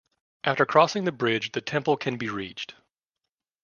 [0.43, 2.73] After crossing the bridge the temple can be reached.